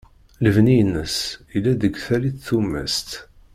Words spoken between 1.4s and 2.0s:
yella-d deg